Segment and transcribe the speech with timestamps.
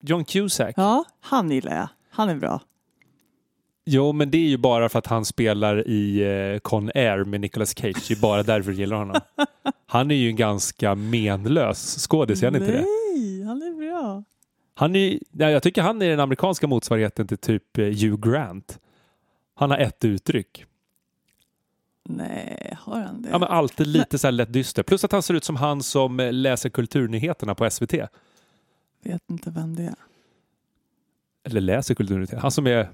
[0.00, 0.74] John Cusack.
[0.76, 1.88] Ja, han gillar jag.
[2.10, 2.60] Han är bra.
[3.90, 6.20] Jo, men det är ju bara för att han spelar i
[6.54, 8.08] eh, Con Air med Nicolas Cage.
[8.08, 9.20] Det är bara därför jag gillar honom.
[9.86, 12.84] Han är ju en ganska menlös skådis, är han inte det?
[12.84, 14.24] Nej, han är bra.
[14.74, 18.78] Han är, ja, jag tycker han är den amerikanska motsvarigheten till typ eh, Hugh Grant.
[19.54, 20.64] Han har ett uttryck.
[22.04, 23.28] Nej, har han det?
[23.28, 24.82] Ja, men alltid lite så här lätt dyster.
[24.82, 27.94] Plus att han ser ut som han som eh, läser kulturnyheterna på SVT.
[29.02, 29.94] Vet inte vem det är.
[31.44, 32.42] Eller läser kulturnyheterna.
[32.42, 32.88] Han som är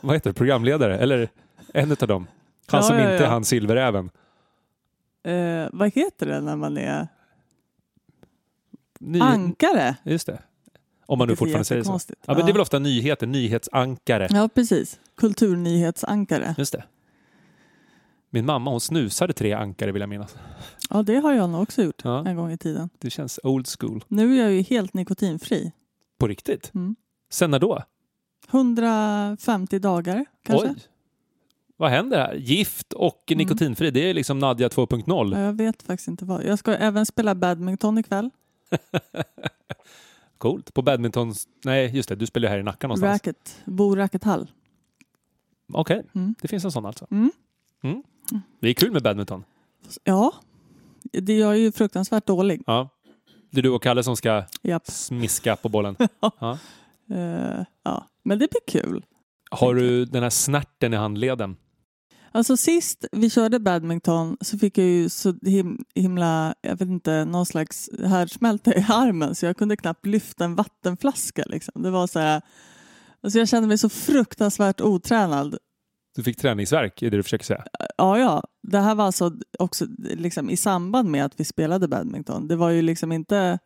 [0.00, 0.98] vad heter det, programledare.
[0.98, 1.28] Eller
[1.74, 2.26] en av dem.
[2.66, 3.28] Han Ja, som ja, inte är ja.
[3.28, 4.10] han silveräven.
[5.22, 7.08] Eh, vad heter det när man är
[9.00, 9.96] Ny, ankare?
[10.02, 10.42] Just det.
[11.06, 11.98] Om man nu Det är fortfarande säger så.
[12.08, 14.28] Ja, men det är väl ofta nyheter, nyhetsankare.
[14.30, 15.00] Ja, precis.
[15.16, 16.54] Kulturnyhetsankare.
[16.58, 16.84] Just det.
[18.30, 20.36] Min mamma hon snusade tre ankare vill jag minnas.
[20.90, 22.26] Ja, det har jag nog också gjort Ja.
[22.26, 22.88] en gång i tiden.
[22.98, 24.04] Det känns old school.
[24.08, 25.72] Nu är jag ju helt nikotinfri.
[26.18, 26.74] På riktigt?
[26.74, 26.96] Mm.
[27.30, 27.82] Sen när då?
[28.50, 30.68] 150 dagar kanske.
[30.68, 30.74] Oj.
[31.76, 32.34] Vad händer här?
[32.34, 33.38] Gift och Mm.
[33.46, 35.32] nikotinfri, det är liksom Nadja 2.0.
[35.32, 36.44] Ja, jag vet faktiskt inte vad.
[36.44, 38.30] Jag ska även spela badminton ikväll.
[40.38, 40.74] Coolt.
[40.74, 41.34] På badminton...
[41.64, 42.16] Nej, just det.
[42.16, 43.12] Du spelar här i Nacka någonstans.
[43.12, 43.62] Racket.
[43.64, 44.50] Bo Rackethall.
[45.72, 46.34] Okej, Mm.
[46.42, 47.06] det finns en sån alltså.
[47.10, 47.30] Mm.
[48.60, 49.44] Det är kul med badminton.
[50.04, 50.34] Ja,
[51.12, 52.62] det jag är ju fruktansvärt dålig.
[52.66, 52.88] Ja.
[53.50, 54.86] Det är du och Kalle som ska Japp.
[54.86, 55.96] smiska på bollen.
[56.40, 56.58] Ja.
[57.10, 58.06] Eh, ja.
[58.22, 59.04] Men det blir kul.
[59.50, 61.56] Har du den här snärten i handleden?
[62.32, 67.24] Alltså sist vi körde badminton så fick jag ju så him himla, jag vet inte,
[67.24, 71.44] någon slags härdsmälta i armen så jag kunde knappt lyfta en vattenflaska.
[71.46, 71.82] Liksom.
[71.82, 72.42] Det var så här,
[73.20, 75.58] alltså jag kände mig så fruktansvärt otränad.
[76.16, 77.64] Du fick träningsverk, är det du försöker säga?
[77.98, 82.48] Ja, ja, det här var alltså också liksom, i samband med att vi spelade badminton.
[82.48, 83.58] Det var ju liksom inte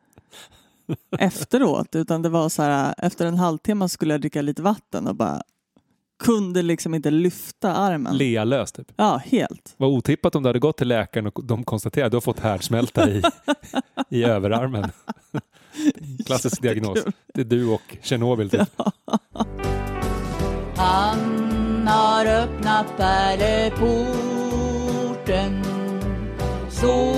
[1.19, 5.17] efteråt utan det var så här, efter en halvtimme skulle jag dricka lite vatten och
[5.17, 5.43] bara
[6.25, 8.17] kunde liksom inte lyfta armen.
[8.17, 8.93] Lealös typ.
[8.97, 9.75] Ja, helt.
[9.77, 12.41] Vad otippat om du hade gått till läkaren och de konstaterade att du har fått
[12.41, 13.23] härdsmälta i,
[14.09, 14.91] i överarmen.
[16.27, 16.99] Klassisk diagnos.
[17.35, 18.51] Det är du och Tjernobyl.
[18.51, 18.69] Typ.
[21.81, 23.95] Han har öppnat pärleporten
[26.69, 27.13] så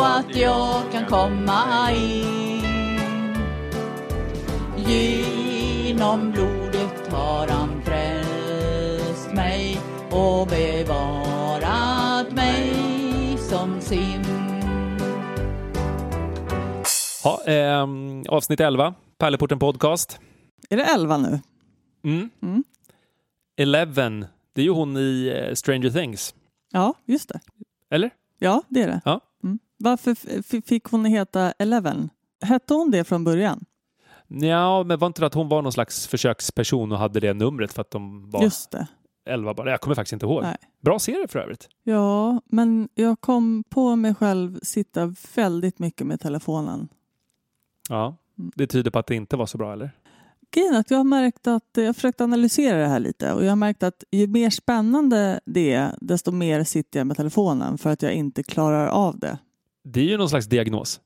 [0.00, 3.36] att jag kan komma in.
[4.76, 12.72] Genom blodet har han frälst mig och bevarat mig
[13.38, 14.24] som sin.
[17.24, 20.20] Ja, ehm, avsnitt 11, Pärleporten Podcast.
[20.70, 21.40] Är det 11 nu?
[22.04, 22.30] Mm.
[22.42, 22.64] Mm.
[23.62, 26.34] Eleven, det är ju hon i eh, Stranger Things.
[26.72, 27.40] Ja, just det.
[27.90, 28.10] Eller?
[28.38, 29.00] Ja, det är det.
[29.04, 29.20] Ja.
[29.44, 29.58] Mm.
[29.76, 32.10] Varför fick hon heta Eleven?
[32.42, 33.64] Hette hon det från början?
[34.28, 37.72] Ja, men var inte det att hon var någon slags försöksperson och hade det numret
[37.72, 38.86] för att de var Just det.
[39.26, 39.70] 11 bara?
[39.70, 40.42] Jag kommer faktiskt inte ihåg.
[40.42, 40.56] Nej.
[40.80, 41.68] Bra serie för övrigt.
[41.82, 46.88] Ja, men jag kom på mig själv sitta väldigt mycket med telefonen.
[47.88, 48.52] Ja, Mm.
[48.54, 49.90] det tyder på att det inte var så bra, eller?
[50.50, 53.48] Grejen att jag har märkt att jag har försökt analysera det här lite och jag
[53.48, 57.90] har märkt att ju mer spännande det är desto mer sitter jag med telefonen för
[57.90, 59.38] att jag inte klarar av det.
[59.84, 61.00] Det är ju någon slags diagnos.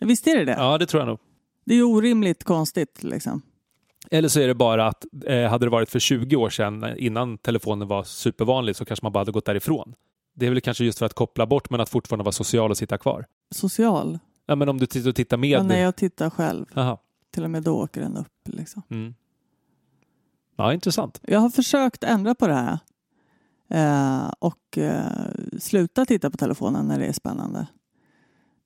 [0.00, 0.52] Visst är det det?
[0.58, 1.18] Ja, det tror jag nog.
[1.64, 3.42] Det är ju orimligt konstigt liksom.
[4.10, 7.38] Eller så är det bara att eh, hade det varit för 20 år sedan innan
[7.38, 9.94] telefonen var supervanlig så kanske man bara hade gått därifrån.
[10.34, 12.76] Det är väl kanske just för att koppla bort men att fortfarande vara social och
[12.76, 13.26] sitta kvar.
[13.50, 14.18] Social.
[14.46, 15.50] Ja, men om du tittar med...
[15.50, 16.98] Ja, när jag tittar själv, Jaha.
[17.36, 18.32] Till och med då åker den upp.
[18.44, 18.82] Liksom.
[18.88, 19.14] Mm.
[20.56, 21.20] Ja, intressant.
[21.22, 22.78] Jag har försökt ändra på det här
[23.68, 27.66] eh, och eh, sluta titta på telefonen när det är spännande.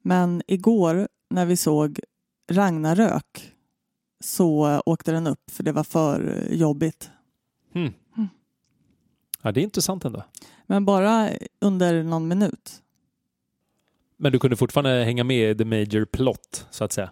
[0.02, 2.00] Men igår när vi såg
[2.50, 3.54] Ragnarök
[4.20, 7.10] så åkte den upp för det var för jobbigt.
[7.74, 7.92] Mm.
[8.16, 8.28] Mm.
[9.42, 10.24] Ja, det är intressant ändå.
[10.66, 12.82] Men bara under någon minut.
[14.16, 17.10] Men du kunde fortfarande hänga med i the major plot, så att säga.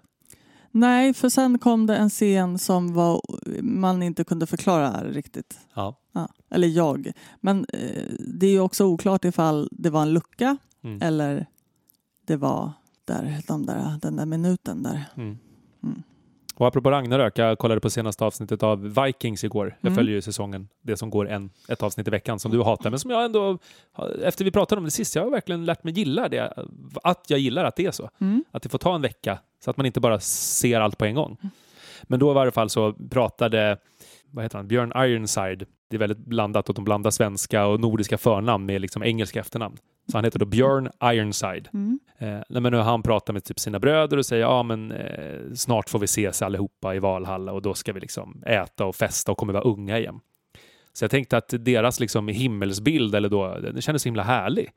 [0.80, 3.20] Nej, för sen kom det en scen som var,
[3.62, 5.58] man inte kunde förklara riktigt.
[5.74, 5.96] Ja.
[6.12, 7.12] Ja, eller jag.
[7.40, 11.02] Men eh, det är ju också oklart ifall det var en lucka Mm.
[11.02, 11.46] eller
[12.26, 12.72] det var
[13.04, 15.04] där, de där, den där minuten där.
[15.16, 15.38] Mm.
[15.82, 16.02] Mm.
[16.58, 19.76] Och apropå Ragnarök, jag kollade på senaste avsnittet av Vikings igår.
[19.80, 19.96] Jag Mm.
[19.96, 22.98] följer ju säsongen, det som går en, ett avsnitt i veckan som du hatar, men
[22.98, 23.58] som jag ändå,
[24.22, 26.52] efter vi pratade om det sist, jag har verkligen lärt mig gilla det.
[27.02, 28.10] Att jag gillar att det är så.
[28.20, 28.44] Mm.
[28.50, 31.14] Att det får ta en vecka, så att man inte bara ser allt på en
[31.14, 31.36] gång.
[32.02, 33.78] Men då i varje fall så pratade,
[34.30, 35.66] vad heter han, Björn Ironside.
[35.90, 39.76] Det är väldigt blandat och de blandar svenska och nordiska förnamn med liksom engelska efternamn.
[40.10, 41.68] Så han heter då Björn Ironside.
[41.74, 41.98] Mm.
[42.18, 45.90] Eh, men nu han pratar med typ sina bröder och säger ja men eh, snart
[45.90, 49.38] får vi ses allihopa i Valhalla och då ska vi liksom äta och festa och
[49.38, 50.20] kommer vara unga igen.
[50.92, 54.70] Så jag tänkte att deras liksom himmelsbild eller då, den kändes så himla härlig.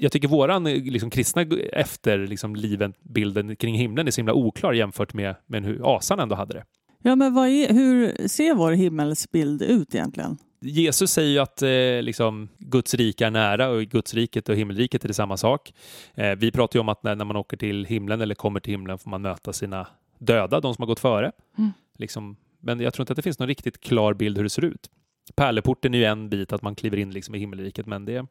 [0.00, 1.42] Jag tycker våran eh, liksom, kristna
[1.72, 6.20] efter liksom, livet, bilden kring himlen är så himla oklar jämfört med, med hur asan
[6.20, 6.64] ändå hade det.
[7.02, 10.38] Ja, men är, hur ser vår himmelsbild ut egentligen?
[10.66, 15.04] Jesus säger ju att eh, liksom, Guds rike är nära och Guds riket och himmelriket
[15.04, 15.72] är det samma sak.
[16.14, 18.70] Eh, vi pratar ju om att när, när, man åker till himlen eller kommer till
[18.70, 19.86] himlen får man möta sina
[20.18, 21.32] döda, de som har gått före.
[21.58, 21.72] Mm.
[21.98, 24.64] Liksom, men jag tror inte att det finns någon riktigt klar bild hur det ser
[24.64, 24.90] ut.
[25.34, 28.26] Pärleporten är ju en bit, att man kliver in liksom i himmelriket, men det...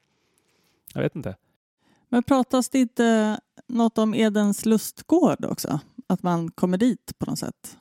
[0.94, 1.36] Jag vet inte.
[2.10, 5.80] Men pratas det inte något om Edens lustgård också?
[6.08, 7.78] Att man kommer dit på något sätt?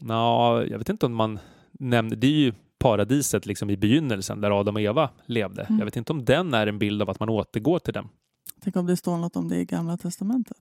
[0.00, 1.38] Nå, jag vet inte om man
[1.72, 2.16] nämner...
[2.16, 5.62] Det är ju paradiset liksom i begynnelsen där Adam och Eva levde.
[5.62, 5.78] Mm.
[5.78, 8.08] Jag vet inte om den är en bild av att man återgår till den.
[8.60, 10.58] Tänk om det står något om det i Gamla Testamentet?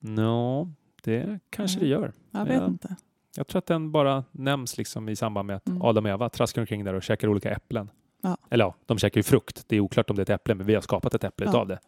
[0.00, 0.70] Nå,
[1.02, 2.12] det kanske det gör.
[2.30, 2.66] Jag vet Ja.
[2.66, 2.96] inte.
[3.36, 5.82] Jag tror att den bara nämns liksom i samband med att Mm.
[5.82, 7.90] Adam och Eva traskar omkring där och käkar olika äpplen.
[8.22, 8.36] Ja.
[8.50, 9.64] Eller ja, de käkar ju frukt.
[9.66, 11.50] Det är oklart om det är ett äpple, men vi har skapat ett äpple Ja.
[11.50, 11.78] utav det.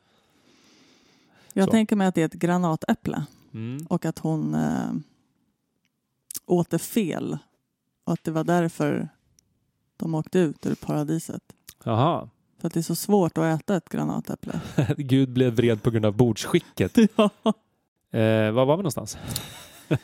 [1.53, 1.71] Jag Så.
[1.71, 3.87] tänker mig att det är ett granatäpple Mm.
[3.89, 4.91] och att hon eh,
[6.47, 7.39] åt det fel.
[8.05, 9.09] Och att det var därför
[10.01, 11.43] de åkte ut ur paradiset.
[11.85, 12.29] Jaha.
[12.61, 14.61] För att det är så svårt att äta ett granatäpple.
[14.97, 16.97] Gud blev vred på grund av bordsskicket.
[17.17, 17.31] ja.
[18.19, 19.19] Eh, var var vi någonstans?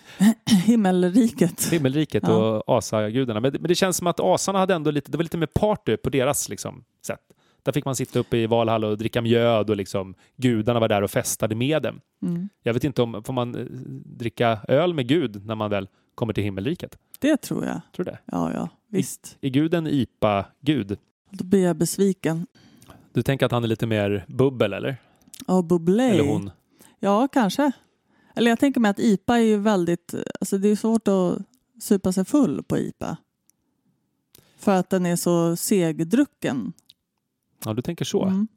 [0.66, 1.72] Himmelriket.
[1.72, 2.34] Himmelriket Ja.
[2.66, 3.40] och asagudarna.
[3.40, 5.46] Men, det- men det känns som att asarna hade ändå lite, det var lite mer
[5.46, 7.20] party på deras liksom, sätt.
[7.66, 11.02] Där fick man sitta uppe i Valhalla och dricka mjöd och liksom, gudarna var där
[11.02, 12.00] och festade med dem.
[12.22, 12.48] Mm.
[12.62, 13.64] Jag vet inte om, får man eh,
[14.04, 16.98] dricka öl med Gud när man väl kommer till himmelriket?
[17.18, 17.80] Det tror jag.
[17.92, 18.18] Tror det?
[18.24, 19.38] Ja, ja, visst.
[19.40, 20.98] Är Gud en IPA-gud?
[21.30, 22.46] Då blir jag besviken.
[23.12, 24.96] Du tänker att han är lite mer bubbel eller?
[25.46, 26.04] Ja, bubbly.
[26.04, 26.50] Eller hon?
[27.00, 27.72] Ja, kanske.
[28.34, 30.14] Eller jag tänker mig att IPA är ju väldigt...
[30.40, 31.38] Alltså det är svårt att
[31.82, 33.16] supa sig full på IPA.
[34.58, 36.72] För att den är så segdrucken.
[37.66, 38.24] Ja, du tänker så.
[38.24, 38.48] Mm.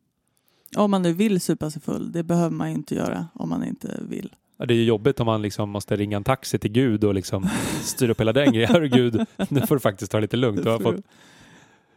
[0.78, 2.12] Om man nu vill supa sig full.
[2.12, 4.36] Det behöver man inte göra om man inte vill.
[4.58, 7.14] Ja, det är ju jobbigt om man liksom måste ringa en taxi till Gud och
[7.14, 7.50] liksom
[7.82, 8.70] styra upp hela den grejen.
[8.72, 10.64] Hörru Gud, nu får du faktiskt ta lite lugnt.
[10.64, 10.96] Du har fått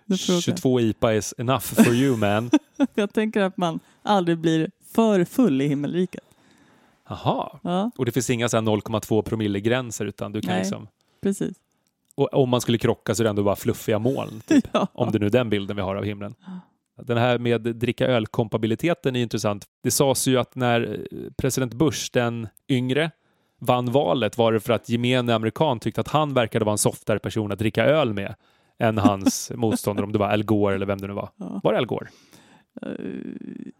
[0.07, 2.51] Det får jag- 22 IPA is enough for you man.
[2.95, 6.25] Jag tänker att man aldrig blir för full i himmelriket.
[7.09, 7.59] Jaha.
[7.63, 10.59] Ja, Och det finns inga så här 0,2 promillegränser utan du kan Nej.
[10.61, 10.89] liksom...
[11.23, 11.57] precis.
[12.15, 14.41] Och om man skulle krocka så är det ändå bara fluffiga moln.
[14.47, 14.65] Typ.
[14.73, 14.87] Ja.
[14.93, 16.35] Om det nu är den bilden vi har av himlen.
[16.97, 19.65] Den här med dricka öl-kompabiliteten är intressant.
[19.83, 23.11] Det sades ju att när eh, president Bush, den yngre,
[23.59, 27.19] vann valet var det för att gemene amerikan tyckte att han verkade vara en softare
[27.19, 28.35] person att dricka öl med
[28.79, 31.29] än hans motståndare, om det var Al Gore eller vem det nu var.
[31.37, 31.61] Ja.
[31.63, 32.09] Var det Al Gore?
[32.83, 32.91] Eh,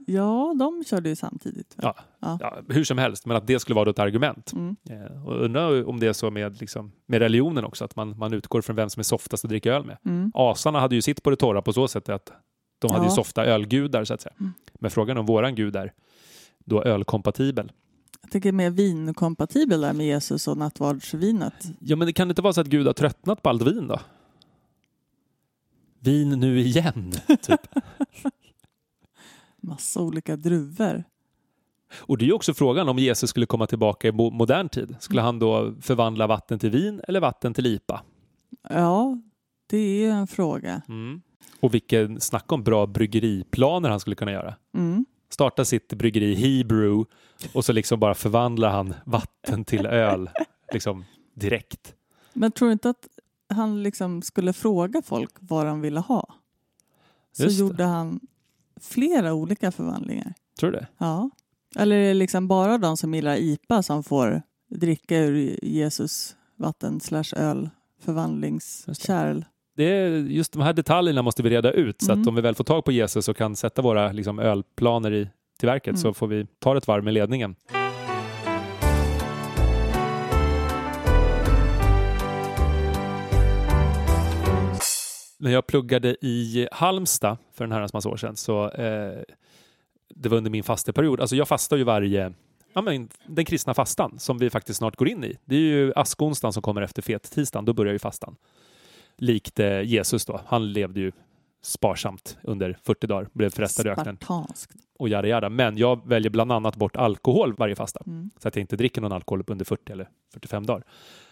[0.07, 1.77] ja, de körde ju samtidigt.
[1.83, 1.95] Ja.
[2.21, 2.39] Ja.
[2.41, 4.53] Ja, hur som helst, men att det skulle vara ett argument.
[4.53, 4.77] Mm.
[4.91, 8.33] Eh, Och undrar om det är så med, liksom, med religionen också, att man, man
[8.33, 9.97] utgår från vem som är softast att dricka öl med.
[10.05, 10.31] Mm.
[10.35, 12.33] Asarna hade ju sitt på det torra på så sätt att
[12.83, 13.15] de hade ju Ja.
[13.15, 14.35] softa ölgudar så att säga.
[14.41, 14.53] Mm.
[14.81, 15.93] Men frågan om våran gud är
[16.65, 17.73] då ölkompatibel.
[18.23, 21.55] Jag tänker mer vinkompatibel där med Jesus och nattvardsvinet.
[21.81, 24.01] Ja, men det kan inte vara så att Gud har tröttnat på allt vin då?
[25.99, 27.13] Vin nu igen,
[27.43, 27.61] typ.
[29.61, 31.05] Massa olika druvor.
[31.99, 34.97] Och det är ju också frågan om Jesus skulle komma tillbaka i mo- modern tid.
[35.01, 38.03] Skulle han då förvandla vatten till vin eller vatten till IPA?
[38.71, 39.19] Ja,
[39.67, 40.83] det är ju en fråga.
[40.89, 41.23] Mm.
[41.61, 44.55] Och vilken, snacka om bra bryggeriplaner han skulle kunna göra.
[44.75, 45.07] Mm.
[45.29, 47.05] Starta sitt bryggeri Hebrew
[47.53, 50.31] och så liksom bara förvandlar han vatten till öl
[50.73, 51.95] liksom direkt.
[52.33, 53.09] Men tror du inte att
[53.49, 56.35] han liksom skulle fråga folk vad de ville ha?
[57.33, 57.61] Så Just det.
[57.61, 58.21] gjorde han
[58.81, 60.35] flera olika förvandlingar.
[60.61, 60.87] Tror du det?
[60.99, 61.31] Ja.
[61.77, 67.01] Eller är det liksom bara de som gillar IPA som får dricka ur Jesus vatten
[67.01, 67.71] slash öl
[68.01, 69.45] förvandlingskärl?
[69.77, 72.23] Det är just de här detaljerna måste vi reda ut så Mm.
[72.23, 75.29] att om vi väl får tag på Jesus och kan sätta våra liksom, ölplaner i,
[75.59, 76.15] till verket så Mm.
[76.15, 77.55] får vi ta ett varv med ledningen.
[85.39, 89.23] När jag pluggade i Halmstad för en herrans massa år sedan så eh,
[90.15, 91.21] det var under min fasteperiod.
[91.21, 92.33] Alltså jag fastar ju varje
[92.75, 95.37] Ja, men den kristna fastan som vi faktiskt snart går in i.
[95.45, 97.65] Det är ju askonsdagen som kommer efter fet-tisdagen.
[97.65, 98.37] Då börjar ju fastan
[99.23, 100.41] likt eh, Jesus då.
[100.47, 101.13] Han levde ju
[101.63, 104.19] sparsamt under 40 dagar, blev frestad i öknen
[104.99, 105.49] och jada jada.
[105.49, 108.03] Men jag väljer bland annat bort alkohol varje fasta.
[108.07, 108.31] Mm.
[108.39, 110.85] Så att jag inte dricker någon alkohol under 40 eller 45 dagar.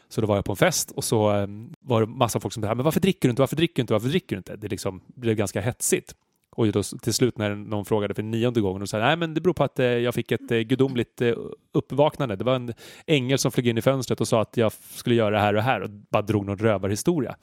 [0.09, 1.47] Så då var jag på en fest och så eh,
[1.80, 3.92] var det massa folk som sa, men varför dricker du inte, varför dricker du inte,
[3.92, 4.56] varför dricker du inte?
[4.56, 6.14] Det liksom blev ganska hetsigt.
[6.61, 9.40] Och då, till slut när någon frågade för nionde gången och sa nej men det
[9.40, 11.35] beror på att eh, jag fick ett eh, gudomligt eh,
[11.73, 12.37] uppvaknande.
[12.37, 12.73] Det var en
[13.07, 15.62] ängel som flög in i fönstret och sa att jag skulle göra det här och
[15.62, 17.37] här och bara drog någon rövarhistoria.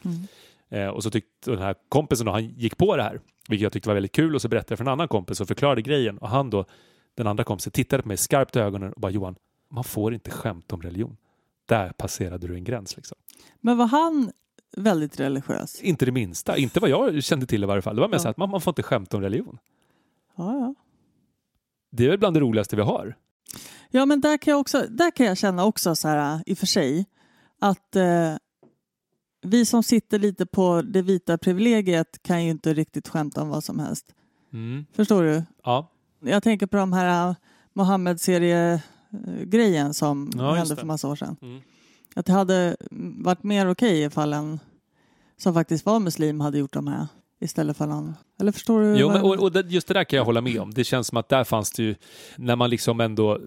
[0.70, 0.94] Mm.
[0.94, 3.20] Och så tyckte den här kompisen då, han gick på det här,
[3.50, 5.48] vilket jag tyckte var väldigt kul och så berättade jag för en annan kompis och
[5.48, 6.66] förklarade grejen och han då,
[7.16, 9.36] den andra kompisen, tittade på mig skarpt i ögonen och bara Johan,
[9.72, 11.18] man får inte skämta om religion.
[11.66, 13.18] Där passerade du en gräns liksom.
[13.62, 14.32] Men var han
[14.78, 15.82] väldigt religiös?
[15.82, 17.96] Inte det minsta, inte vad jag kände till i varje fall.
[17.96, 18.20] Det var mer Ja.
[18.20, 19.58] så att man, man får inte skämta om religion.
[20.36, 20.76] Ja, ja.
[21.92, 23.16] Det är väl bland det roligaste vi har.
[23.90, 26.58] Ja, men där kan jag, också, där kan jag känna också så här i och
[26.58, 27.06] för sig
[27.60, 28.34] att eh,
[29.42, 33.64] vi som sitter lite på det vita privilegiet kan ju inte riktigt skämta om vad
[33.64, 34.14] som helst.
[34.54, 34.86] Mm.
[34.94, 35.44] Förstår du?
[35.64, 35.92] Ja.
[36.20, 37.36] Jag tänker på de här
[37.74, 41.36] Mohammed-serie-grejen som Ja, hände för massa år sedan.
[41.42, 41.62] Mm.
[42.16, 42.78] Att det hade
[43.24, 44.60] varit mer okej ifall en
[45.38, 47.08] som faktiskt var muslim hade gjort de här
[47.40, 48.14] istället för någon.
[48.40, 49.00] Eller förstår du?
[49.00, 50.74] Jo, men, och, och just det där kan jag hålla med om.
[50.74, 51.96] Det känns som att där fanns det ju,
[52.36, 53.40] när man liksom ändå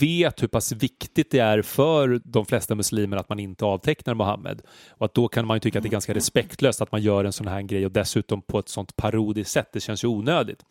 [0.00, 4.62] vet hur pass viktigt det är för de flesta muslimer att man inte avtecknar Mohammed.
[4.90, 7.24] Och att då kan man ju tycka att det är ganska respektlöst att man gör
[7.24, 9.68] en sån här grej och dessutom på ett sånt parodiskt sätt.
[9.72, 10.62] Det känns ju onödigt.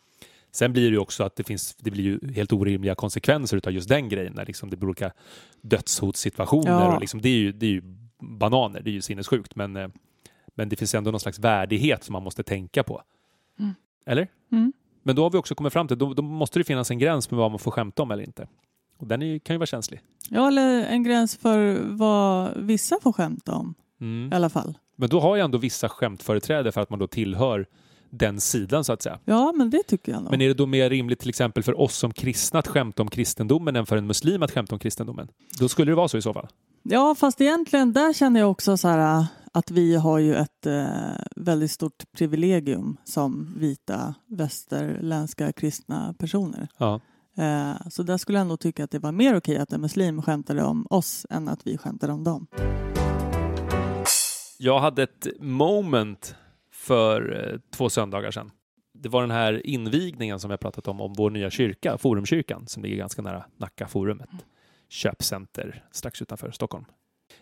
[0.56, 3.72] Sen blir det ju också att det, finns, det blir ju helt orimliga konsekvenser utav
[3.72, 4.32] just den grejen.
[4.32, 5.12] När liksom det blir olika
[5.60, 6.70] dödshotssituationer.
[6.70, 6.94] Ja.
[6.94, 7.82] Och liksom, det, är ju, det är ju
[8.20, 9.56] bananer, det är ju sinnessjukt.
[9.56, 9.88] Men, eh,
[10.54, 13.02] men det finns ändå någon slags värdighet som man måste tänka på.
[13.58, 13.74] Mm.
[14.06, 14.28] Eller?
[14.52, 14.72] Mm.
[15.02, 17.30] Men då har vi också kommit fram till då, då måste det finnas en gräns
[17.30, 18.48] med vad man får skämta om eller inte.
[18.98, 20.00] Och den är, kan ju vara känslig.
[20.30, 24.32] Ja, eller en gräns för vad vissa får skämta om Mm.
[24.32, 24.78] i alla fall.
[24.96, 27.66] Men då har ju ändå vissa skämtföreträde för att man då tillhör
[28.10, 29.18] den sidan så att säga.
[29.24, 30.30] Ja, men det tycker jag nog.
[30.30, 33.08] Men är det då mer rimligt till exempel för oss som kristna att skämta om
[33.08, 35.28] kristendomen än för en muslim att skämta om kristendomen?
[35.60, 36.48] Då skulle det vara så i så fall.
[36.82, 40.66] Ja, fast egentligen där känner jag också så här äh, att vi har ju ett
[40.66, 40.86] eh,
[41.36, 46.68] väldigt stort privilegium som vita västerländska kristna personer.
[46.78, 47.00] Ja.
[47.38, 50.22] Eh, så där skulle jag ändå tycka att det var mer okej att en muslim
[50.22, 52.46] skämtade om oss än att vi skämtade om dem.
[54.58, 56.34] Jag hade ett moment
[56.86, 58.50] för eh, två söndagar sedan.
[58.94, 62.82] Det var den här invigningen som jag pratat om, om vår nya kyrka, Forumkyrkan, som
[62.82, 64.44] ligger ganska nära Nacka Forum, ett
[64.88, 66.84] köpcenter strax utanför Stockholm.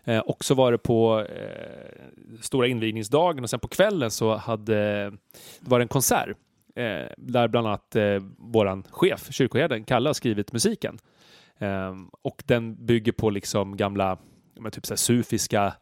[0.04, 4.74] Eh, och så var det på eh, stora invigningsdagen och sen på kvällen så hade
[5.04, 5.12] det
[5.60, 6.28] var en konsert
[6.74, 10.98] eh, där bland annat eh, våran chef, kyrkoherden, Kalle, har skrivit musiken.
[11.58, 14.18] Eh, och den bygger på liksom gamla,
[14.72, 15.74] typ så sufiska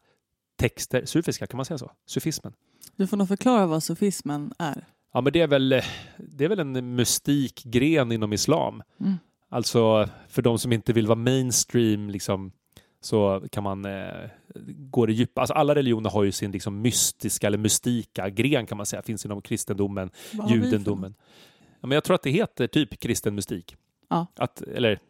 [0.57, 1.04] texter.
[1.04, 1.90] Sufiska, kan man säga så?
[2.07, 2.52] Sufismen.
[2.96, 4.84] Du får nog förklara vad sofismen är.
[5.12, 5.82] Ja, men det är väl,
[6.16, 8.82] det är väl en mystikgren inom islam.
[9.00, 9.14] Mm.
[9.48, 12.52] Alltså, för de som inte vill vara mainstream, liksom,
[13.00, 14.30] så kan man eh,
[14.68, 15.40] gå det djupa.
[15.40, 19.02] Alltså, alla religioner har ju sin liksom, mystiska eller mystika gren kan man säga.
[19.02, 20.10] Finns inom kristendomen,
[20.48, 21.14] judendomen.
[21.80, 23.76] Ja, men jag tror att det heter typ kristen mystik.
[24.08, 24.26] Ja.
[24.36, 25.00] Att, eller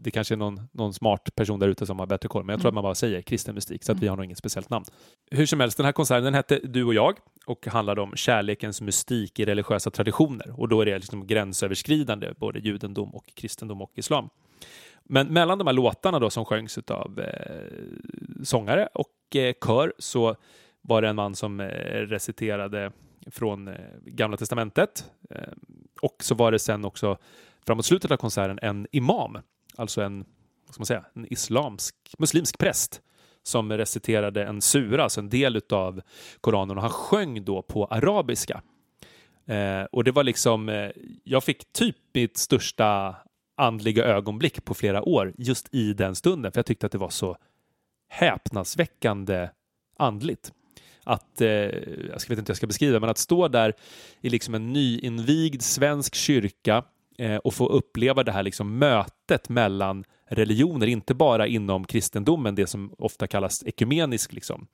[0.00, 2.60] det kanske är någon, någon smart person där ute som har bättre koll, men jag
[2.60, 2.78] tror Mm.
[2.78, 4.00] att man bara säger kristen mystik, så att Mm.
[4.02, 4.84] vi har nog inget speciellt namn.
[5.30, 7.14] Hur som helst, den här konserten den hette Du och jag
[7.46, 10.60] och handlade om kärlekens mystik i religiösa traditioner.
[10.60, 14.28] Och då är det liksom gränsöverskridande, både judendom och kristendom och islam.
[15.04, 20.36] Men mellan de här låtarna då som sjöngs av eh, sångare och eh, kör så
[20.80, 21.66] var det en man som eh,
[22.06, 22.92] reciterade
[23.30, 23.74] från eh,
[24.04, 25.10] Gamla Testamentet.
[25.30, 25.42] Eh,
[26.02, 27.18] och så var det sen också
[27.66, 29.38] framåt slutet av konserten en imam,
[29.78, 30.18] alltså en,
[30.66, 33.02] vad ska man säga, en islamsk, muslimsk präst
[33.42, 36.00] som reciterade en sura, alltså en del av
[36.40, 38.62] Koranen och han sjöng då på arabiska.
[39.46, 40.90] Eh, och det var liksom, eh,
[41.24, 43.16] jag fick typ mitt största
[43.56, 47.10] andliga ögonblick på flera år just i den stunden, för jag tyckte att det var
[47.10, 47.36] så
[48.08, 49.48] häpnadsväckande
[49.96, 50.52] andligt.
[51.04, 53.72] Att, eh, jag vet inte hur jag ska beskriva, men att stå där
[54.20, 56.84] i liksom en nyinvigd svensk kyrka
[57.18, 62.66] Eh, och få uppleva det här liksom mötet mellan religioner, inte bara inom kristendomen, det
[62.66, 64.66] som ofta kallas ekumenisk, liksom,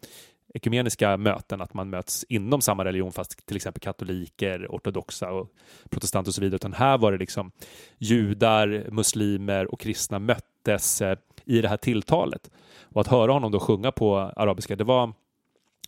[0.55, 5.51] ekumeniska möten, att man möts inom samma religion fast till exempel katoliker, ortodoxa och
[5.91, 7.51] protestanter och så vidare, utan här var det liksom
[7.99, 12.51] judar, muslimer och kristna möttes eh, i det här tilltalet.
[12.83, 15.13] Och att höra honom då sjunga på arabiska, det var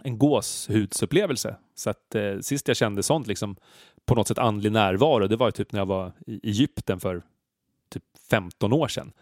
[0.03, 1.57] en gåshudsupplevelse.
[1.75, 3.57] Så att eh, sist jag kände sånt, liksom
[4.07, 7.23] på något sätt andlig närvaro, det var ju typ när jag var i Egypten för
[7.89, 9.13] typ 15 år sedan.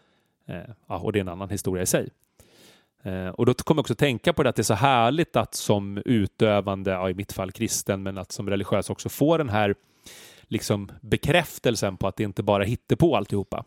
[0.47, 2.09] Eh, ja, och det är en annan historia i sig.
[3.03, 5.55] Eh, och då kommer jag också tänka på det att det är så härligt att
[5.55, 9.75] som utövande, ja, i mitt fall kristen, men att som religiös också få den här
[10.43, 13.65] liksom bekräftelsen på att det inte bara hittar på alltihopa.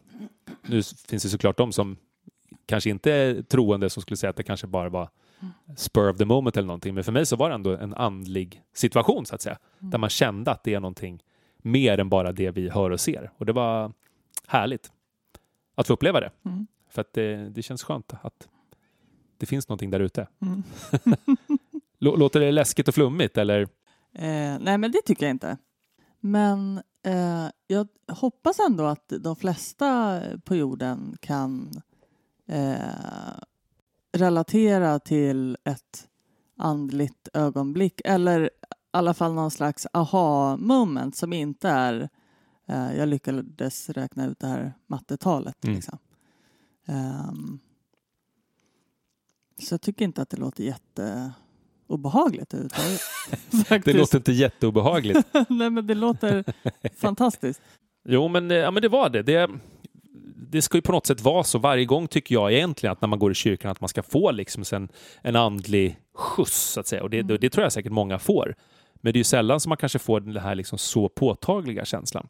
[0.61, 1.97] Nu finns det såklart de som
[2.65, 5.09] kanske inte är troende som skulle säga att det kanske bara var
[5.75, 6.95] spur of the moment eller någonting.
[6.95, 9.57] Men för mig så var det ändå en andlig situation så att säga.
[9.79, 11.23] Där man kände att det är någonting
[11.57, 13.31] mer än bara det vi hör och ser.
[13.37, 13.91] Och det var
[14.47, 14.91] härligt
[15.75, 16.31] att få uppleva det.
[16.45, 16.67] Mm.
[16.89, 18.47] För att det, det känns skönt att
[19.37, 20.27] det finns någonting där ute.
[20.41, 20.63] Mm.
[21.99, 23.61] Lå- Låter det läskigt och flummigt eller?
[24.13, 25.57] Eh, nej, men det tycker jag inte.
[26.19, 31.71] Men eh, jag hoppas ändå att de flesta på jorden kan
[32.47, 32.77] eh,
[34.17, 36.07] relatera till ett
[36.57, 38.49] andligt ögonblick eller i
[38.91, 42.09] alla fall någon slags aha-moment som inte är
[42.67, 45.63] eh, jag lyckades räkna ut det här mattetalet.
[45.63, 45.75] Mm.
[45.75, 45.97] Liksom.
[46.87, 47.59] Ehm,
[49.59, 53.01] så jag tycker inte att det låter jätteobehagligt överhuvudtaget.
[53.85, 55.27] Det låter inte jätteobehagligt.
[55.49, 56.43] Nej, men det låter
[56.95, 57.61] fantastiskt.
[58.09, 59.23] Jo, men, ja, men det var det.
[59.23, 59.49] det.
[60.49, 63.07] Det ska ju på något sätt vara så varje gång tycker jag egentligen att när
[63.07, 64.89] man går i kyrkan att man ska få liksom en,
[65.21, 67.03] en andlig skjuts så att säga.
[67.03, 68.55] Och det, det, det tror jag säkert många får.
[68.95, 72.27] Men det är ju sällan som man kanske får den här liksom så påtagliga känslan.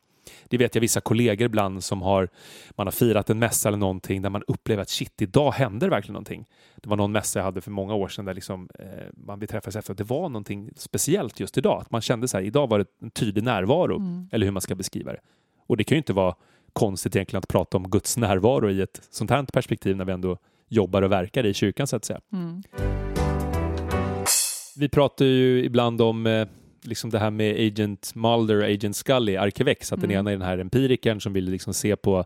[0.50, 2.30] Det vet jag vissa kollegor ibland som har,
[2.70, 6.14] man har firat en mässa eller någonting där man upplever att shit, idag händer verkligen
[6.14, 6.46] någonting.
[6.76, 8.86] Det var någon mässa jag hade för många år sedan där liksom, eh,
[9.26, 11.82] man vi träffades efter att det var någonting speciellt just idag.
[11.82, 14.30] Att man kände så här, idag var det en tydlig närvaro, Mm.
[14.32, 15.20] eller hur man ska beskriva det.
[15.68, 16.36] Och det kan ju inte vara
[16.78, 20.38] konstigt egentligen att prata om Guds närvaro i ett sånt här perspektiv när vi ändå
[20.68, 22.20] jobbar och verkar i kyrkan så att säga.
[22.34, 22.64] Mm.
[24.78, 26.48] Vi pratar ju ibland om eh,
[26.84, 30.20] liksom det här med Agent Mulder och Agent Scully, Arkivex, att den Mm.
[30.20, 32.26] ena är den här empirikern som vill liksom se på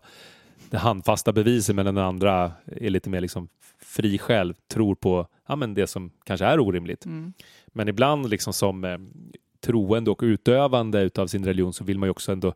[0.70, 5.56] det handfasta beviset medan den andra är lite mer liksom fri själv, tror på ja,
[5.56, 7.04] men det som kanske är orimligt.
[7.04, 7.32] Mm.
[7.66, 8.98] Men ibland liksom som eh,
[9.60, 12.54] troende och utövande utav sin religion så vill man ju också ändå,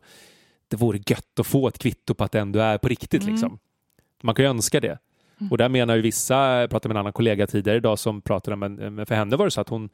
[0.67, 3.21] det vore gött att få ett kvitto på att det ändå är på riktigt.
[3.23, 3.33] Mm.
[3.33, 3.59] Liksom.
[4.23, 4.97] Man kan ju önska det.
[5.51, 8.53] Och där menar ju vissa, jag pratade med en annan kollega tidigare idag som pratade
[8.53, 9.89] om, men för henne var det så att hon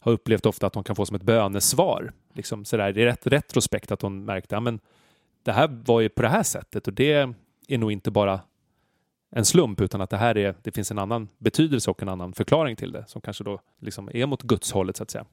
[0.00, 2.12] har upplevt ofta att hon kan få som ett bönesvar.
[2.34, 4.80] Liksom sådär, i rätt, retrospekt att hon märkte, ja, men
[5.42, 7.12] det här var ju på det här sättet och det
[7.68, 8.40] är nog inte bara
[9.30, 12.32] en slump utan att det här är, det finns en annan betydelse och en annan
[12.32, 15.24] förklaring till det som kanske då liksom är mot Guds hållet så att säga.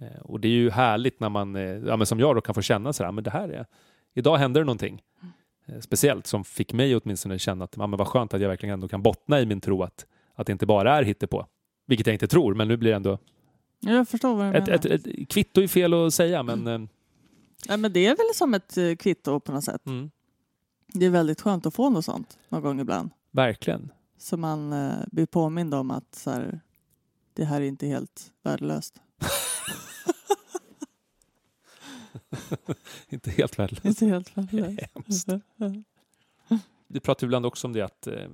[0.00, 2.54] Eh, Och det är ju härligt när man, eh, ja, men som jag då kan
[2.54, 3.66] få känna sådär, men det här är,
[4.14, 5.02] idag händer det någonting.
[5.66, 8.72] Eh, Speciellt som fick mig åtminstone känna att ja, men vad skönt att jag verkligen
[8.72, 11.46] ändå kan bottna i min tro att, att det inte bara är hittepå.
[11.86, 13.18] Vilket jag inte tror, men nu blir det ändå
[13.80, 14.94] Ja, Jag förstår vad du ett, menar.
[14.94, 16.78] ett, ett kvitto är fel att säga, men eh,
[17.68, 19.86] Nej, men det är väl som ett eh, kvitto på något sätt.
[19.86, 20.10] mm,
[20.86, 23.10] Det är väldigt skönt att få något sånt någon gång ibland.
[23.30, 23.92] verkligen.
[24.18, 26.60] Så man eh, blir påmind om att så här,
[27.34, 28.94] det här är inte helt värdelöst.
[33.08, 33.84] Inte helt värdelöst.
[33.84, 35.28] Inte helt värdelöst.
[36.88, 38.28] Vi pratar ibland också om det att eh,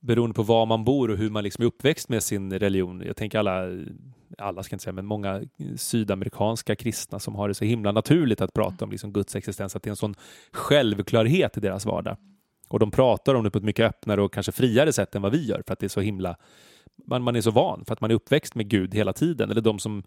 [0.00, 3.02] beroende på var man bor och hur man liksom är uppväxt med sin religion.
[3.06, 3.84] Jag tänker alla,
[4.38, 5.42] alla ska inte säga, men många
[5.76, 9.82] sydamerikanska kristna som har det så himla naturligt att prata om liksom Guds existens, att
[9.82, 10.14] det är en sån
[10.52, 12.16] självklarhet i deras vardag.
[12.68, 15.32] Och de pratar om det på ett mycket öppnare och kanske friare sätt än vad
[15.32, 16.36] vi gör för att det är så himla
[17.06, 19.50] man, man är så van för att man är uppväxt med Gud hela tiden.
[19.50, 20.02] Eller de som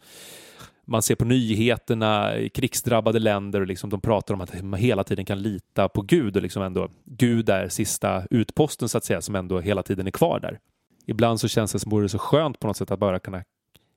[0.86, 5.04] man ser på nyheterna i krigsdrabbade länder och liksom de pratar om att man hela
[5.04, 9.22] tiden kan lita på Gud och liksom ändå Gud är sista utposten så att säga
[9.22, 10.60] som ändå hela tiden är kvar där.
[11.06, 13.44] Ibland så känns det som vore det så skönt på något sätt att bara kunna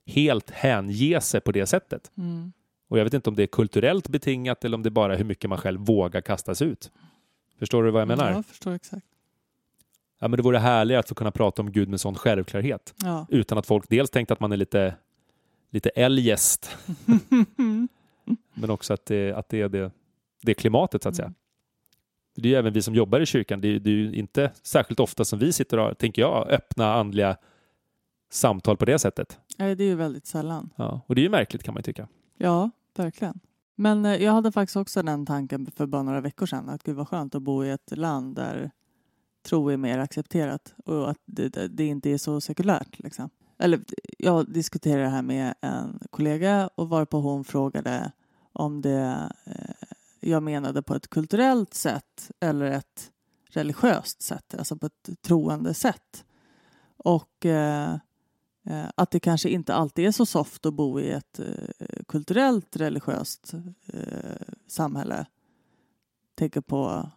[0.06, 2.10] helt hänge sig på det sättet.
[2.18, 2.52] Mm.
[2.88, 5.24] Och jag vet inte om det är kulturellt betingat eller om det bara är hur
[5.24, 6.90] mycket man själv vågar kastas ut.
[7.58, 8.24] Förstår du vad jag menar?
[8.24, 8.36] Ja, Ja.
[8.36, 9.06] jag förstår exakt.
[10.20, 13.26] men det vore härligare att få kunna prata om Gud med sån självklarhet Ja.
[13.30, 14.94] utan att folk dels tänkte att man är lite,
[15.70, 16.76] lite eljest
[18.54, 19.90] men också att det, att det är det,
[20.42, 21.32] det klimatet så att säga.
[22.34, 23.60] Det är ju även vi som jobbar i kyrkan.
[23.60, 26.94] Det är, det är ju inte särskilt ofta som vi sitter och tänker jag, öppna
[26.94, 27.36] andliga
[28.30, 29.38] samtal på det sättet.
[29.58, 30.70] Nej, det är ju väldigt sällan.
[30.76, 31.00] Ja.
[31.06, 32.08] Och det är ju märkligt kan man ju tycka.
[32.36, 33.40] Ja, verkligen.
[33.74, 36.96] Men eh, jag hade faktiskt också den tanken för bara några veckor sedan att gud
[36.96, 38.70] vad skönt att bo i ett land där
[39.42, 42.98] tro är mer accepterat och att det, det inte är så sekulärt.
[42.98, 43.30] Liksom.
[43.58, 43.84] Eller
[44.18, 48.12] jag diskuterade det här med en kollega och varpå hon frågade
[48.52, 49.88] om det eh,
[50.20, 53.12] jag menade på ett kulturellt sätt eller ett
[53.50, 56.24] religiöst sätt, alltså på ett troende sätt.
[56.96, 57.94] Och eh,
[58.64, 62.76] eh, att det kanske inte alltid är så soft att bo i ett eh, kulturellt
[62.76, 63.54] religiöst
[63.86, 65.26] eh, samhälle.
[66.34, 67.10] Tänker på,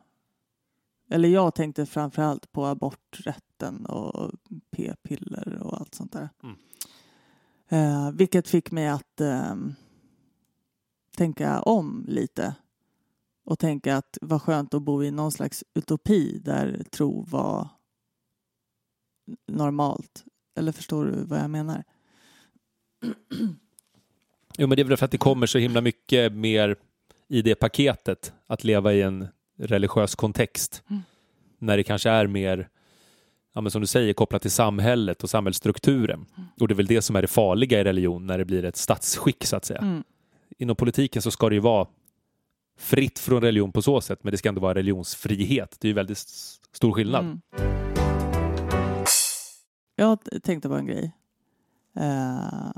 [1.11, 4.31] eller jag tänkte framförallt på aborträtten och
[4.71, 6.29] p-piller och allt sånt där.
[6.43, 6.55] Mm.
[7.69, 9.55] Eh, vilket fick mig att eh,
[11.17, 12.55] tänka om lite
[13.45, 17.67] och tänka att vad skönt att bo i någon slags utopi där tro var
[19.47, 20.25] normalt.
[20.55, 21.83] Eller förstår du vad jag menar?
[24.57, 26.75] Jo, men det är väl för att det kommer så himla mycket mer
[27.27, 29.27] i det paketet att leva i en
[29.61, 30.83] religiös kontext.
[30.89, 31.01] Mm.
[31.59, 32.69] När det kanske är mer,
[33.53, 36.25] ja, som du säger, kopplat till samhället och samhällsstrukturen.
[36.37, 36.49] Mm.
[36.59, 38.77] Och det är väl det som är det farliga i religion, när det blir ett
[38.77, 39.79] statsskick så att säga.
[39.79, 40.03] Mm.
[40.57, 41.87] Inom politiken så ska det ju vara
[42.77, 45.77] fritt från religion på så sätt, men det ska ändå vara religionsfrihet.
[45.79, 46.17] Det är ju väldigt
[46.73, 47.25] stor skillnad.
[47.25, 47.41] Mm.
[49.95, 51.15] Jag tänkte på en grej.
[51.97, 52.71] Eh,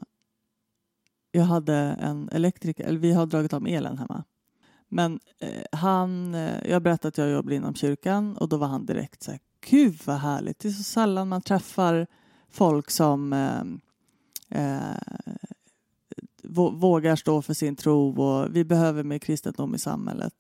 [1.32, 4.24] jag hade en elektriker, eller vi har dragit om elen hemma.
[4.94, 8.86] Men eh, han, eh, jag berättade att jag jobbar inom kyrkan och då var han
[8.86, 12.08] direkt så här, gud vad härligt, det är så sällan man träffar
[12.50, 13.62] folk som eh,
[14.62, 14.98] eh,
[16.74, 20.34] vågar stå för sin tro och vi behöver mer kristendom i samhället.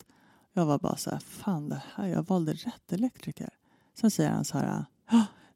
[0.54, 3.50] Jag var bara så här, fan det här, jag valde rätt elektriker.
[4.00, 4.86] Sen säger han så här,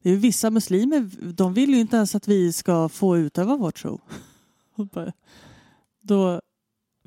[0.01, 3.55] det är ju vissa muslimer, de vill ju inte ens att vi ska få utöva
[3.55, 4.01] vår tro.
[6.01, 6.41] Då,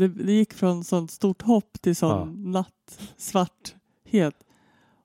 [0.00, 4.34] det, det gick från sånt stort hopp till sån nattsvarthet.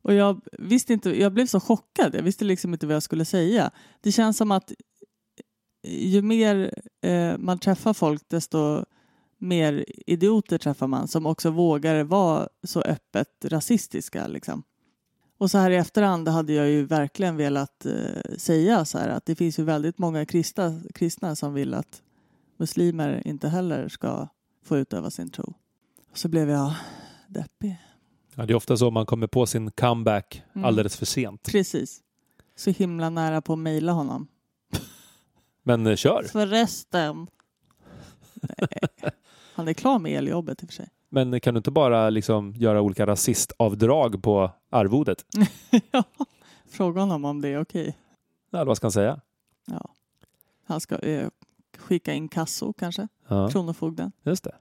[0.02, 3.26] Och jag visste inte, jag blev så chockad, jag visste liksom inte vad jag skulle
[3.26, 3.72] säga.
[4.02, 4.72] Det känns som att
[5.88, 8.86] ju mer eh, man träffar folk desto
[9.38, 14.28] mer idioter träffar man som också vågar vara så öppet rasistiska.
[14.28, 14.64] Liksom.
[15.38, 19.26] Och så här i efterhand hade jag ju verkligen velat eh, säga så här att
[19.26, 22.02] det finns ju väldigt många kristna, kristna som vill att
[22.58, 24.28] muslimer inte heller ska
[24.66, 25.54] få utöva sin tro.
[26.14, 26.74] Så blev jag
[27.28, 27.78] deppig.
[28.36, 30.66] Ja, det är ofta så man kommer på sin comeback Mm.
[30.66, 31.44] alldeles för sent.
[31.52, 32.02] Precis.
[32.56, 34.28] Så himla nära på att mejla honom.
[35.64, 36.24] Men eh, kör!
[36.24, 37.28] Förresten.
[38.34, 38.80] Nej.
[39.56, 40.90] Han är klar med eljobbet i och för sig.
[41.10, 45.26] Men kan du inte bara liksom göra olika rasistavdrag på arvodet?
[45.92, 46.04] ja.
[46.70, 47.98] Fråga honom om det är okej.
[48.50, 49.22] Ja, vad ska han säga?
[49.66, 49.90] Ja.
[50.68, 51.30] Han ska eh,
[51.86, 53.08] skicka in kasso kanske.
[53.28, 54.12] Ja, Kronofogden.
[54.24, 54.56] just det.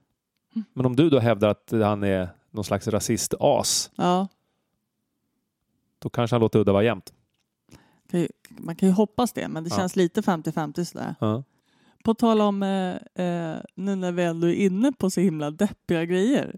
[0.55, 0.65] Mm.
[0.73, 4.27] Men om du då hävdar att han är någon slags rasist-as, Ja.
[5.99, 6.83] då kanske han låter udda vara
[8.21, 9.75] ju, man kan ju hoppas det, men det Ja.
[9.75, 11.15] känns lite 50-50 sådär.
[11.19, 11.43] Ja.
[12.03, 16.05] På tal om, eh, eh, nu när vi ändå är inne på så himla deppiga
[16.05, 16.57] grejer,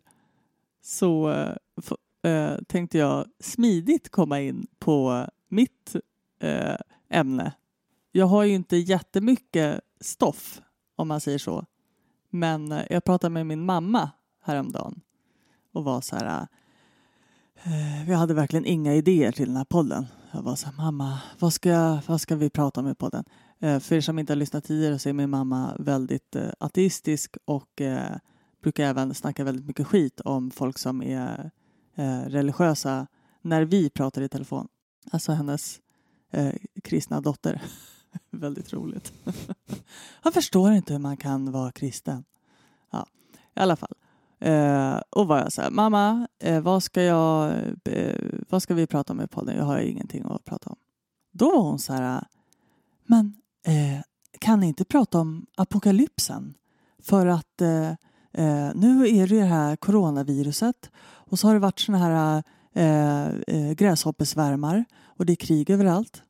[0.81, 5.95] så eh, eh, tänkte jag smidigt komma in på mitt
[6.39, 6.75] eh,
[7.09, 7.51] ämne.
[8.11, 10.61] Jag har ju inte jättemycket stoff,
[10.95, 11.65] om man säger så.
[12.29, 14.11] Men eh, jag pratade med min mamma
[14.43, 15.01] häromdagen
[15.73, 16.47] och var så här...
[17.63, 20.05] Eh, vi hade verkligen inga idéer till den här podden.
[20.31, 23.23] Jag var så här, mamma, vad ska, vad ska vi prata om i podden?
[23.59, 27.37] Eh, för er som inte har lyssnat tidigare så är min mamma väldigt eh, ateistisk
[27.45, 28.17] och eh,
[28.61, 31.51] brukar även snacka väldigt mycket skit om folk som är
[31.95, 33.07] eh, religiösa
[33.41, 34.67] när vi pratar i telefon.
[35.11, 35.79] Alltså hennes
[36.31, 37.61] eh, kristna dotter.
[38.31, 39.13] väldigt roligt.
[40.23, 42.23] Jag förstår inte hur man kan vara kristen.
[42.91, 43.07] Ja,
[43.55, 43.93] i alla fall.
[44.39, 48.15] Eh, och var jag så här, mamma, eh, vad, ska jag, eh,
[48.49, 49.57] vad ska vi prata om i podden?
[49.57, 50.75] Jag har ingenting att prata om.
[51.31, 52.27] Då var hon så här,
[53.05, 54.01] men eh,
[54.39, 56.53] kan ni inte prata om apokalypsen?
[56.99, 57.89] För att eh,
[58.33, 62.43] eh, nu är det ju det här coronaviruset och så har det varit såna här
[62.73, 66.23] eh, eh, gräshoppesvärmar och det är krig överallt.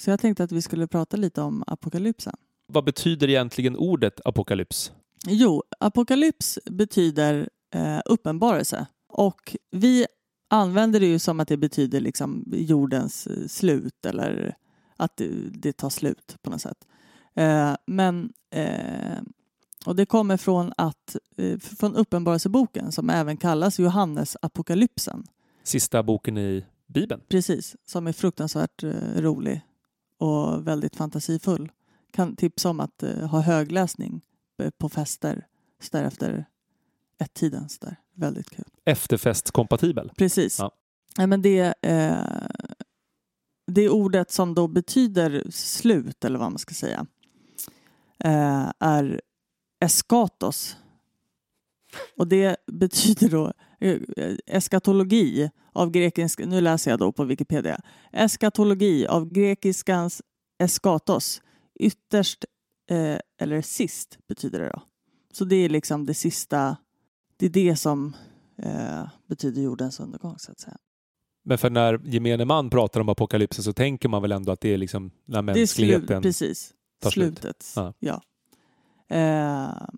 [0.00, 2.34] Så jag tänkte att vi skulle prata lite om apokalypsen.
[2.66, 4.92] Vad betyder egentligen ordet apokalyps?
[5.26, 10.06] Jo, apokalyps betyder eh, uppenbarelse och vi
[10.50, 14.56] använder det ju som att det betyder liksom jordens eh, slut eller
[14.96, 16.86] att det, tar slut på något sätt.
[17.34, 19.18] Eh, men eh,
[19.86, 25.24] och det kommer från att eh, från uppenbarelseboken som även kallas Johannes apokalypsen.
[25.62, 27.20] Sista boken i Bibeln.
[27.28, 29.60] Precis, som är fruktansvärt eh, rolig
[30.18, 31.72] och väldigt fantasifull.
[32.12, 34.20] Kan tipsa om att eh, ha högläsning
[34.62, 35.46] eh, på fester
[35.82, 36.46] så där efter
[37.18, 37.96] ett tidens där.
[38.14, 38.64] Väldigt kul.
[38.84, 40.12] Efterfestkompatibel.
[40.16, 40.58] Precis.
[40.58, 40.70] Ja.
[41.16, 41.26] Ja.
[41.26, 42.16] men det, eh,
[43.66, 47.06] det ordet som då betyder slut, eller vad man ska säga,
[48.18, 49.20] eh, är
[49.80, 50.76] eskatos.
[52.16, 54.00] Och det betyder då eh,
[54.46, 57.80] eskatologi av grekisk, nu läser jag då på Wikipedia.
[58.12, 60.22] Eskatologi av grekiskans
[60.58, 61.42] eskatos,
[61.80, 62.44] ytterst
[62.90, 64.82] eh, eller sist betyder det då.
[65.32, 66.76] Så det är liksom det sista,
[67.36, 68.16] det är det som
[68.62, 70.76] eh, betyder jordens undergång så att säga.
[71.44, 74.74] Men för när gemene man pratar om apokalypsen så tänker man väl ändå att det
[74.74, 76.22] är liksom när Det är mänskligheten...
[76.22, 76.72] precis.
[77.00, 77.38] tar slut.
[77.38, 77.72] Slutet.
[77.76, 77.94] Ja.
[77.98, 78.22] Ja.
[79.16, 79.88] Eh,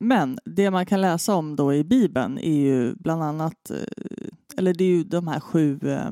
[0.00, 3.76] men det man kan läsa om då i Bibeln är ju bland annat, eh,
[4.58, 6.10] eller det är ju de här sju, eh,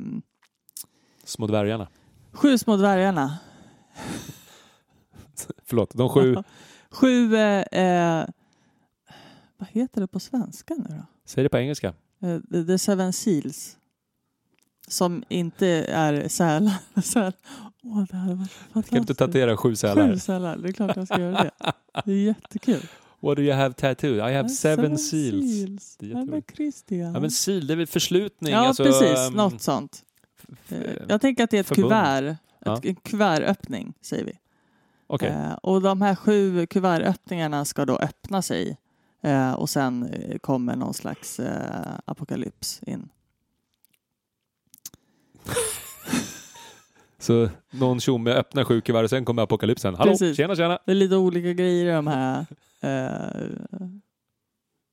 [1.23, 1.87] Små dvärgarna.
[2.31, 3.37] sju små dvärgarna.
[5.65, 6.35] Förlåt, de sju
[6.91, 8.25] Sju, eh, eh,
[9.57, 11.05] vad heter det på svenska nu då?
[11.25, 11.93] Säg det på engelska.
[12.21, 13.77] Eh, The, Seven Seals.
[14.87, 16.73] Som inte är sälar.
[17.01, 17.33] Säl.
[17.83, 19.19] Åh, det hade varit Kan du inte fantastiskt.
[19.19, 20.07] tatuera sju sälar?
[20.13, 21.51] Sju sälar, det är klart jag ska göra det.
[22.05, 22.81] Det är jättekul.
[23.19, 24.17] What do you have tattooed?
[24.31, 25.97] I have seven, seals.
[25.99, 26.43] Det är men.
[26.55, 27.13] Christian.
[27.13, 28.53] Ja men sil, det är väl förslutning?
[28.53, 29.17] Ja, alltså, precis.
[29.17, 30.03] ehm, Något sånt.
[30.69, 30.77] Eh,
[31.09, 31.89] Jag tänker att det är ett förbund.
[31.89, 32.35] kuvert.
[32.65, 34.33] Ett, en kuvertöppning, säger vi.
[35.07, 35.29] Okej.
[35.29, 38.77] Eh, och de här sju kuvertöppningarna ska då öppna sig.
[39.21, 43.09] Eh, och sen eh, kommer någon slags eh, apokalyps in.
[47.19, 49.95] Så någon tjomme öppnar sju kuvert och sen kommer apokalypsen.
[49.95, 50.37] Hallå, Precis.
[50.37, 50.79] tjena tjena!
[50.85, 52.45] Det är lite olika grejer i de här
[52.81, 53.49] eh,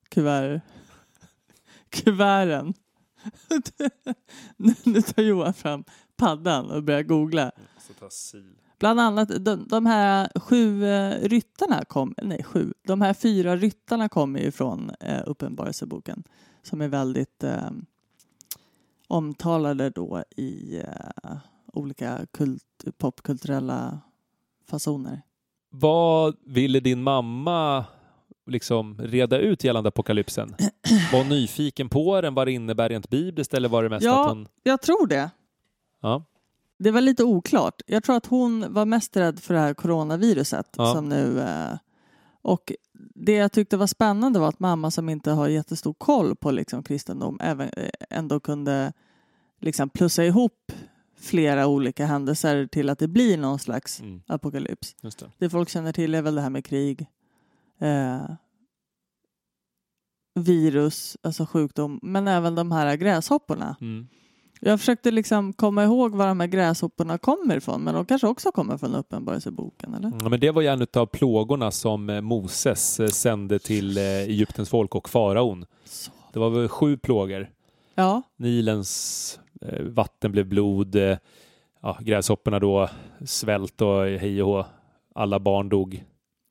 [0.08, 0.60] kuvert,
[1.90, 2.74] kuverten.
[4.56, 5.84] Nu- tar Johan fram
[6.16, 7.52] paddan och börjar googla.
[8.78, 14.08] Bland annat de, de här sju eh, ryttarna kom, nej sju, de här fyra ryttarna
[14.08, 16.22] kommer ju från eh, Uppenbarelseboken
[16.62, 17.70] som är väldigt eh,
[19.08, 21.36] omtalade då i eh,
[21.72, 24.00] olika kult, popkulturella
[24.66, 25.22] fasoner.
[25.80, 27.84] Vad ville din mamma
[28.46, 30.54] liksom reda ut gällande apokalypsen?
[31.12, 32.34] Var hon nyfiken på den?
[32.34, 34.22] Vad det innebär rent bibliskt eller var det mest Ja.
[34.24, 34.48] att hon...
[34.62, 35.30] Jag tror det.
[36.02, 36.24] Ja.
[36.78, 37.82] Det var lite oklart.
[37.86, 40.92] Jag tror att hon var mest rädd för det här coronaviruset Ja.
[40.94, 41.40] som nu...
[41.40, 41.78] Eh,
[42.42, 42.72] och
[43.14, 46.82] det jag tyckte var spännande var att mamma som inte har jättestor koll på liksom
[46.82, 48.92] kristendom även, eh, ändå kunde
[49.60, 50.63] liksom plussa ihop
[51.24, 54.94] flera olika händelser till att det blir någon slags Mm, apokalyps.
[55.02, 55.30] det.
[55.38, 57.06] Det folk känner till är väl det här med krig,
[57.80, 58.24] eh,
[60.34, 63.76] virus, alltså sjukdom, men även de här gräshopporna.
[63.80, 64.06] Mm.
[64.60, 68.52] Jag försökte liksom komma ihåg var de här gräshopporna kommer ifrån, men de kanske också
[68.52, 70.12] kommer från Uppenbarelseboken, eller?
[70.22, 74.02] Ja, men det var ju en av plågorna som eh, Moses eh, sände till eh,
[74.04, 75.64] Egyptens folk och faraon.
[76.32, 77.50] Det var väl sju plågor.
[77.94, 79.40] Ja, Nilens
[79.80, 80.96] vatten blev blod.
[80.96, 81.16] Eh,
[81.82, 82.88] ja, gräshopporna då,
[83.26, 84.66] svält och hej och hå.
[85.14, 86.04] Alla barn dog.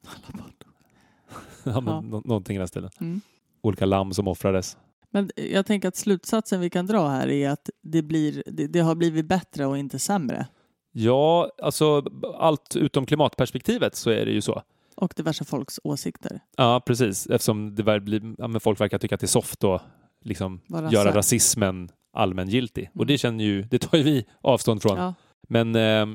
[1.63, 2.01] ja, men Ja.
[2.01, 2.89] nå- någonting i den stilen.
[3.01, 3.21] Mm.
[3.61, 4.77] Olika lamm som offrades.
[5.11, 8.79] men jag tänker att slutsatsen vi kan dra här är att det, blir, det, det
[8.79, 10.47] har blivit bättre och inte sämre.
[10.91, 12.03] Ja, alltså
[12.37, 14.61] allt utom klimatperspektivet så är det ju så.
[14.95, 16.39] Och diverse folks åsikter.
[16.57, 17.27] Ja, precis.
[17.27, 19.81] Eftersom det blir, ja, folk verkar tycka att det är soft att
[20.21, 20.61] liksom
[20.91, 22.89] göra rasismen allmängiltig.
[22.93, 23.07] Och Mm.
[23.07, 24.97] det känner ju, det tar ju vi avstånd från.
[24.97, 25.13] Ja,
[25.47, 26.07] Men eh,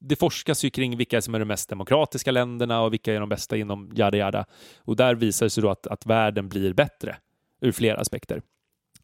[0.00, 3.28] det forskas ju kring vilka som är de mest demokratiska länderna och vilka är de
[3.28, 4.44] bästa inom yada yada.
[4.78, 7.16] Och där visar det sig då att, att världen blir bättre
[7.60, 8.42] ur flera aspekter.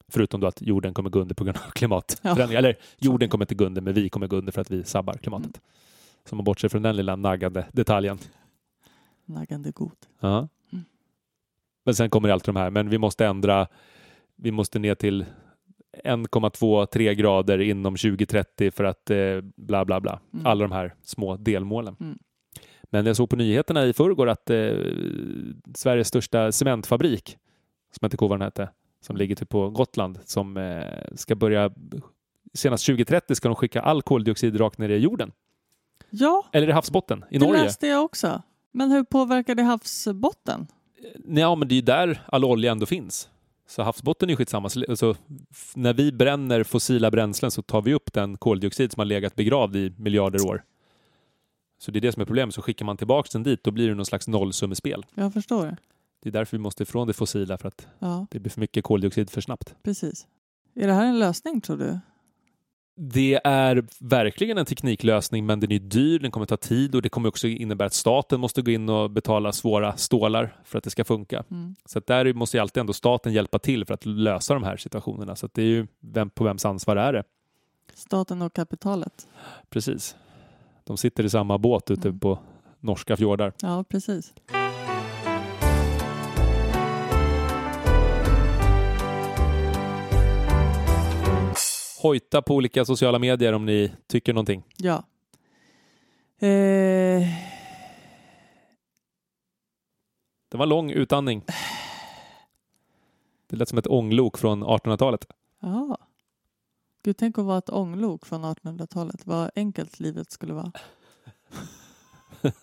[0.08, 2.58] Förutom då att jorden kommer gå under på grund av klimatförändringar.
[2.58, 5.14] Eller jorden kommer inte gå under, men vi kommer gå under för att vi sabbar
[5.14, 5.46] klimatet.
[5.56, 5.60] Mm.
[6.28, 8.18] Så man bortser från den lilla naggande detaljen.
[9.24, 9.96] naggande god.
[10.20, 10.48] Ja.
[10.72, 10.84] Mm.
[11.84, 13.66] Men sen kommer alltid de här, men vi måste ändra,
[14.36, 15.24] vi måste ner till
[16.05, 20.20] 1,2-3 grader inom 2030 för att eh, bla bla bla.
[20.33, 20.46] Mm.
[20.46, 21.96] Alla de här små delmålen.
[22.00, 22.18] Mm.
[22.85, 24.76] Men jag såg på nyheterna i förrgår att eh,
[25.74, 27.38] Sveriges största cementfabrik,
[27.90, 28.68] som jag inte vad den hette,
[29.00, 31.70] som ligger typ på Gotland, som eh, ska börja
[32.55, 35.33] senast 2030 ska de skicka all koldioxid rakt ner i jorden.
[36.11, 37.62] Ja, Eller i havsbotten i det Norge.
[37.62, 38.42] läste jag också.
[38.72, 40.66] Men hur påverkar det havsbotten?
[41.28, 43.28] Ja, men det är ju där all olja ändå finns.
[43.72, 44.68] Så havsbotten är skitsamma.
[44.68, 45.16] Så, alltså,
[45.74, 49.76] när vi bränner fossila bränslen så tar vi upp den koldioxid som har legat begravd
[49.76, 50.64] i miljarder år.
[51.78, 52.54] Så det är det som är problemet.
[52.54, 55.06] Så skickar man tillbaka den dit, då blir det någon slags nollsummespel.
[55.14, 55.76] Jag förstår.
[56.22, 58.85] Det är därför vi måste ifrån det fossila, för att Ja, det blir för mycket
[58.85, 59.74] koldioxid för snabbt.
[59.82, 60.26] precis.
[60.74, 61.98] Är det här en lösning, tror du?
[63.04, 67.08] Det är verkligen en tekniklösning, men den är dyr, den kommer ta tid och det
[67.08, 70.90] kommer också innebära att staten måste gå in och betala svåra stålar för att det
[70.90, 71.44] ska funka.
[71.50, 71.74] Mm.
[71.84, 74.76] Så att där måste ju alltid ändå staten hjälpa till för att lösa de här
[74.76, 75.36] situationerna.
[75.36, 77.24] Så det är ju vem, på vems ansvar är det?
[77.94, 79.28] Staten och kapitalet.
[79.70, 80.16] Precis.
[80.84, 82.20] De sitter i samma båt ute Mm.
[82.20, 82.38] på
[82.80, 83.52] norska fjordar.
[83.62, 84.32] Ja, precis.
[92.02, 94.62] Hojta på olika sociala medier om ni tycker någonting.
[94.76, 95.04] Ja.
[96.46, 97.22] Eh,
[100.50, 101.44] Det var lång utandning.
[103.46, 105.26] Det lät som ett ånglok från 1800-talet.
[105.60, 105.98] ja.
[107.04, 109.26] Gud, tänk att vara ett ånglok från 1800-talet.
[109.26, 110.72] Vad enkelt livet skulle vara.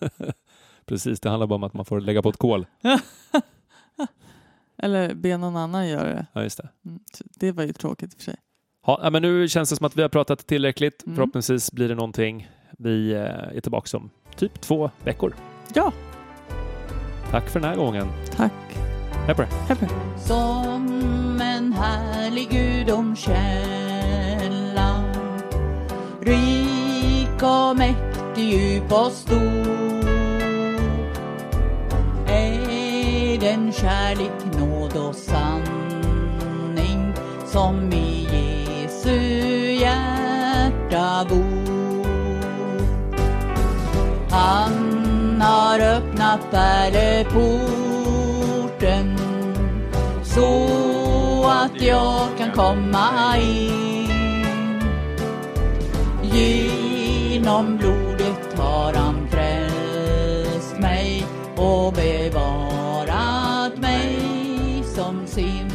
[0.84, 2.66] Precis, det handlar bara om att man får lägga på ett kol.
[4.76, 6.26] Eller be någon annan göra det.
[6.32, 6.68] Ja, just det.
[6.84, 7.00] Mm.
[7.20, 8.36] Det var ju tråkigt i och för sig.
[8.86, 11.02] Ja, men nu känns det som att vi har pratat tillräckligt.
[11.06, 11.16] Mm.
[11.16, 12.48] Förhoppningsvis blir det någonting.
[12.78, 13.20] Vi eh,
[13.56, 15.34] är tillbaka om typ två veckor.
[15.74, 15.92] Ja,
[17.30, 18.08] Tack för den här gången.
[18.36, 18.52] tack.
[19.26, 19.50] Hej på dig.
[20.18, 20.86] Som
[21.42, 25.04] en en härlig gudomskälla.
[26.20, 29.40] Rik och mäktig, djup och stor.
[32.26, 35.52] Är den kärlek, nåd och sanning
[37.46, 38.09] som i
[46.30, 47.70] har öppnat
[50.22, 54.80] så att jag kan komma in.
[56.22, 64.18] Genom blodet har han frälst mig och bevarat mig
[64.94, 65.70] som sin.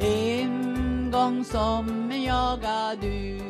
[0.00, 3.47] En gång som jag jagad ut